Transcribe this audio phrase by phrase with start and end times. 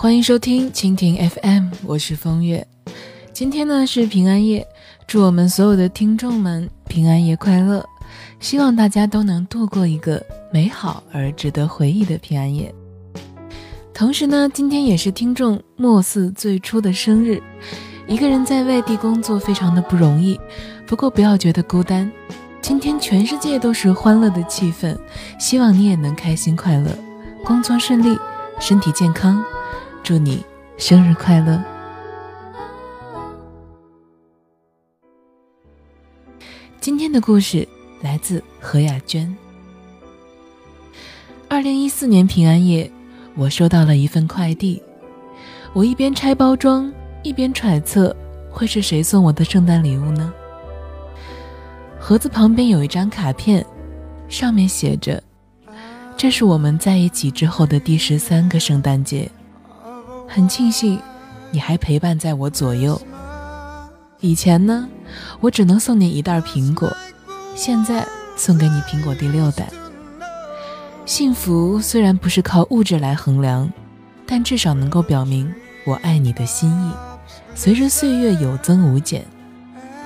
[0.00, 2.66] 欢迎收听蜻蜓 FM，我是风月。
[3.34, 4.66] 今天呢是平安夜，
[5.06, 7.84] 祝我们所有的听众们平安夜快乐！
[8.40, 12.74] 希望大家都能度过一个美好而值得回忆的平安夜。
[13.92, 17.38] 同时呢，今天也是听众莫四最初的生日。
[18.06, 20.40] 一个人在外地工作非常的不容易，
[20.86, 22.10] 不过不要觉得孤单。
[22.62, 24.96] 今天全世界都是欢乐的气氛，
[25.38, 26.90] 希望你也能开心快乐，
[27.44, 28.18] 工作顺利，
[28.58, 29.44] 身体健康。
[30.02, 30.42] 祝你
[30.76, 31.62] 生日快乐！
[36.80, 37.66] 今天的故事
[38.00, 39.36] 来自何雅娟。
[41.48, 42.90] 二零一四年平安夜，
[43.36, 44.82] 我收到了一份快递。
[45.72, 48.14] 我一边拆包装，一边揣测
[48.50, 50.32] 会是谁送我的圣诞礼物呢？
[51.98, 53.64] 盒子旁边有一张卡片，
[54.28, 55.22] 上面写着
[56.16, 59.30] ：“这是我们在一起之后的第十三个圣诞节。”
[60.32, 60.96] 很庆幸，
[61.50, 63.00] 你还陪伴在我左右。
[64.20, 64.88] 以前呢，
[65.40, 66.88] 我只能送你一袋苹果，
[67.56, 68.06] 现在
[68.36, 69.68] 送给你苹果第六袋。
[71.04, 73.68] 幸福虽然不是靠物质来衡量，
[74.24, 75.52] 但至少能够表明
[75.84, 76.92] 我爱你的心意，
[77.56, 79.26] 随着岁月有增无减。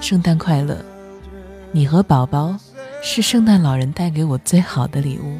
[0.00, 0.78] 圣诞快乐！
[1.72, 2.56] 你和宝宝
[3.02, 5.36] 是圣诞老人带给我最好的礼物。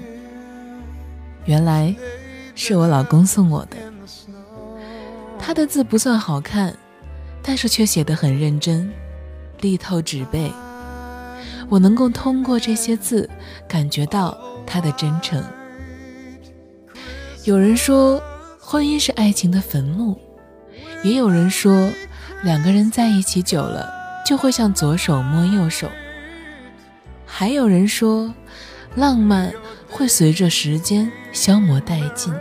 [1.45, 1.95] 原来，
[2.57, 3.77] 是我老公送我的。
[5.45, 6.73] 他的字不算好看，
[7.43, 8.89] 但是却写得很认真，
[9.61, 10.53] 力透纸背。
[11.69, 13.29] 我能够通过这些字
[13.67, 15.43] 感觉到他的真诚。
[17.43, 18.23] 有人说，
[18.61, 20.15] 婚姻是爱情的坟墓；
[21.03, 21.91] 也有人说，
[22.45, 23.93] 两个人在一起久了
[24.25, 25.89] 就会像左手摸右手；
[27.27, 28.33] 还有人说，
[28.95, 29.53] 浪漫
[29.91, 32.33] 会随着时间消磨殆尽。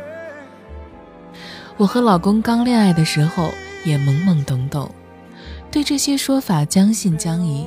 [1.81, 3.51] 我和老公刚恋爱的时候
[3.83, 4.87] 也懵懵懂懂，
[5.71, 7.65] 对这些说法将信将疑。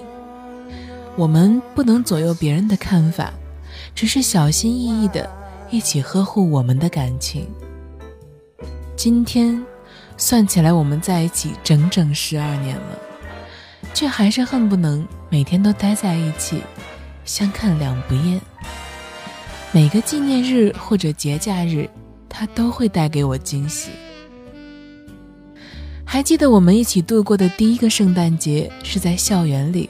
[1.17, 3.33] 我们不能左右别人的看法，
[3.93, 5.29] 只是小心翼翼的
[5.69, 7.49] 一起呵护我们的感情。
[8.95, 9.61] 今天
[10.17, 12.99] 算起来，我们在一起整整十二年了，
[13.95, 16.63] 却还是恨不能每天都待在一起，
[17.25, 18.41] 相看两不厌。
[19.73, 21.91] 每个纪念日或者节假日。
[22.37, 23.91] 他都会带给我惊喜。
[26.05, 29.89] 还记得我们一起度过的第一个圣诞节是在校园里，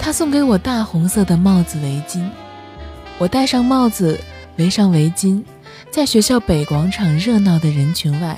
[0.00, 2.28] 他送给我大红色的帽子围巾，
[3.18, 4.18] 我戴上帽子，
[4.56, 5.40] 围上围巾，
[5.88, 8.36] 在学校北广场热闹的人群外，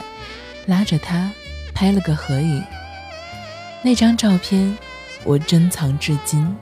[0.66, 1.32] 拉着他
[1.74, 2.62] 拍了个合影。
[3.82, 4.76] 那张照片
[5.24, 6.54] 我珍藏至今。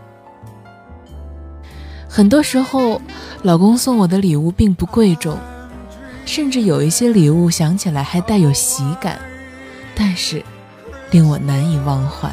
[2.09, 3.01] 很多时候，
[3.43, 5.37] 老公送我的礼物并不贵重。
[6.26, 9.19] 甚至有一些礼物想起来还带有喜感，
[9.94, 10.42] 但是
[11.12, 12.31] 令我难以忘怀。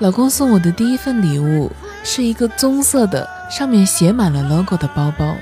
[0.00, 1.70] 老公送我的第一份礼物
[2.04, 5.34] 是一个棕色的，上面写满了 logo 的包包，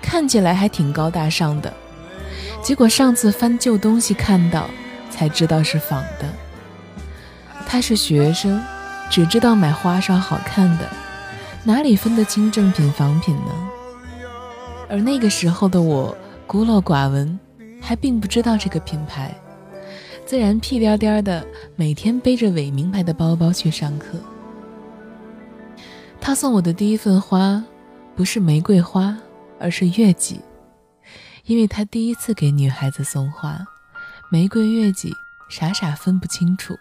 [0.00, 1.72] 看起来还挺高大上的。
[2.62, 4.70] 结果上次翻旧东西看到，
[5.10, 6.28] 才知道是仿的。
[7.66, 8.62] 他是学生，
[9.10, 10.88] 只知道买花哨好看的，
[11.64, 13.69] 哪里分得清正品仿品呢？
[14.90, 16.14] 而那个时候的我
[16.48, 17.38] 孤陋寡闻，
[17.80, 19.32] 还并不知道这个品牌，
[20.26, 21.46] 自然屁颠颠的
[21.76, 24.18] 每天背着伪名牌的包包去上课。
[26.20, 27.62] 他送我的第一份花，
[28.16, 29.16] 不是玫瑰花，
[29.60, 30.40] 而是月季，
[31.44, 33.64] 因为他第一次给女孩子送花，
[34.28, 35.12] 玫瑰、月季
[35.48, 36.76] 傻傻分不清楚。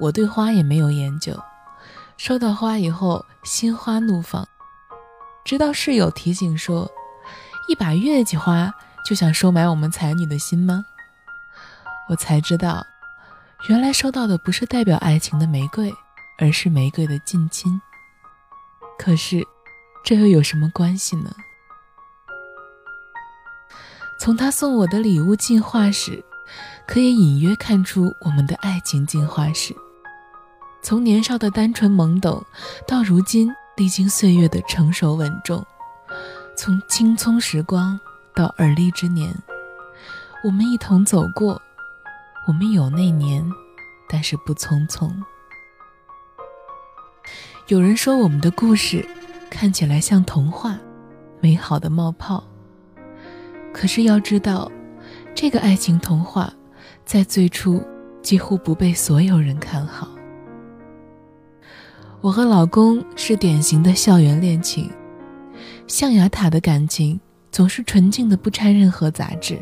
[0.00, 1.38] 我对花也没有研究，
[2.16, 4.48] 收到花以后心花怒放。
[5.44, 6.90] 直到室友提醒说
[7.68, 8.72] ：“一把月季花
[9.04, 10.84] 就想收买我们才女的心吗？”
[12.08, 12.84] 我才知道，
[13.68, 15.92] 原来收到的不是代表爱情的玫瑰，
[16.38, 17.80] 而是玫瑰的近亲。
[18.98, 19.42] 可是，
[20.04, 21.30] 这又有什么关系呢？
[24.18, 26.24] 从他送我的礼物进化史，
[26.86, 29.74] 可以隐约看出我们的爱情进化史。
[30.82, 32.44] 从年少的单纯懵懂，
[32.86, 33.50] 到如今。
[33.76, 35.64] 历经岁月的成熟稳重，
[36.56, 37.98] 从青葱时光
[38.32, 39.34] 到而立之年，
[40.44, 41.60] 我们一同走过。
[42.46, 43.44] 我们有那年，
[44.08, 45.10] 但是不匆匆。
[47.66, 49.04] 有人说我们的故事
[49.50, 50.78] 看起来像童话，
[51.40, 52.44] 美好的冒泡。
[53.72, 54.70] 可是要知道，
[55.34, 56.52] 这个爱情童话
[57.04, 57.82] 在最初
[58.22, 60.13] 几乎不被所有人看好。
[62.24, 64.90] 我和老公是典型的校园恋情，
[65.86, 67.20] 象牙塔的感情
[67.52, 69.60] 总是纯净的，不掺任何杂质。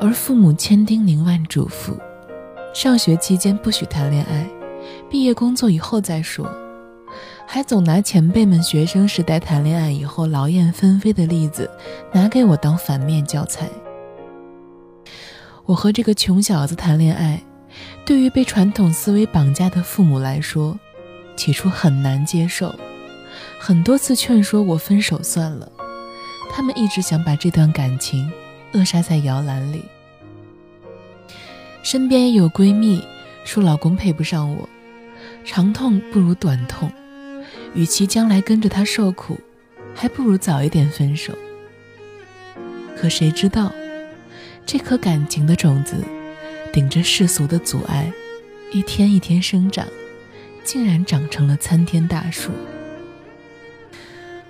[0.00, 1.92] 而父母千叮咛万嘱咐，
[2.72, 4.48] 上学期间不许谈恋爱，
[5.10, 6.50] 毕业工作以后再说，
[7.46, 11.70] 还总拿前辈们学生时代谈恋爱以后劳燕分飞的例子
[12.10, 13.68] 拿给我当反面教材。
[15.66, 17.38] 我和这个穷小子谈恋爱，
[18.06, 20.74] 对于被传统思维绑架的父母来说，
[21.40, 22.78] 起初很难接受，
[23.58, 25.72] 很多次劝说我分手算了，
[26.52, 28.30] 他们一直想把这段感情。
[28.72, 29.82] 扼杀在摇篮里。
[31.82, 33.02] 身边也有闺蜜
[33.42, 34.68] 说老公配不上我，
[35.42, 36.92] 长痛不如短痛，
[37.74, 39.40] 与其将来跟着他受苦，
[39.94, 41.32] 还不如早一点分手。
[42.94, 43.72] 可谁知道，
[44.66, 46.04] 这颗感情的种子，
[46.70, 48.12] 顶着世俗的阻碍，
[48.72, 49.86] 一天一天生长，
[50.64, 52.50] 竟然长成了参天大树。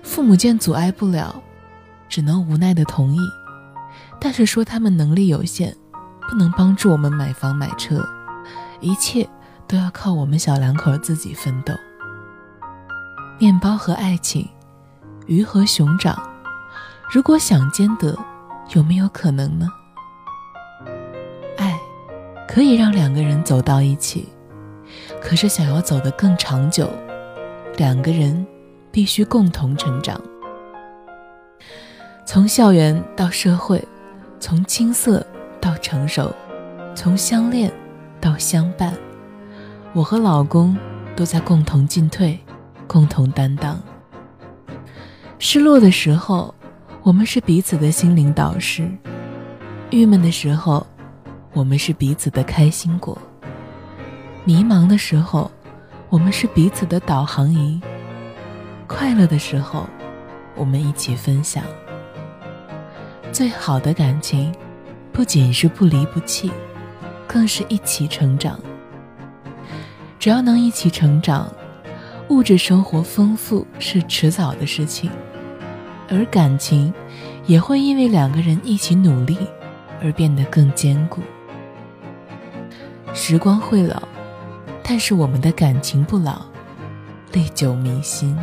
[0.03, 1.41] 父母见阻碍不了，
[2.09, 3.19] 只能无奈的同意。
[4.19, 5.75] 但是说他们能力有限，
[6.29, 8.07] 不能帮助我们买房买车，
[8.79, 9.27] 一切
[9.67, 11.73] 都要靠我们小两口自己奋斗。
[13.39, 14.47] 面包和爱情，
[15.25, 16.21] 鱼和熊掌，
[17.09, 18.15] 如果想兼得，
[18.75, 19.67] 有没有可能呢？
[21.57, 21.79] 爱
[22.47, 24.29] 可以让两个人走到一起，
[25.21, 26.89] 可是想要走得更长久，
[27.77, 28.45] 两个人
[28.91, 30.19] 必须共同成长，
[32.25, 33.83] 从校园到社会。
[34.43, 35.23] 从青涩
[35.61, 36.33] 到成熟，
[36.95, 37.71] 从相恋
[38.19, 38.91] 到相伴，
[39.93, 40.75] 我和老公
[41.15, 42.39] 都在共同进退，
[42.87, 43.79] 共同担当。
[45.37, 46.51] 失落的时候，
[47.03, 48.85] 我们是彼此的心灵导师；
[49.91, 50.87] 郁闷的时候，
[51.53, 53.15] 我们是彼此的开心果；
[54.43, 55.51] 迷茫的时候，
[56.09, 57.79] 我们是彼此的导航仪；
[58.87, 59.87] 快乐的时候，
[60.55, 61.63] 我们一起分享。
[63.31, 64.51] 最好的感情，
[65.13, 66.51] 不仅是不离不弃，
[67.27, 68.59] 更是一起成长。
[70.17, 71.47] 只要能一起成长，
[72.29, 75.11] 物质生活丰富是迟早的事情，
[76.09, 76.91] 而感情
[77.45, 79.37] 也会因为两个人一起努力
[80.01, 81.21] 而变得更坚固。
[83.13, 84.01] 时光会老，
[84.93, 86.41] 但是我们的感情不老，
[87.31, 88.37] 历久弥新。